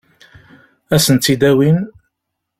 [0.93, 1.77] Ad sen-tt-id-awin?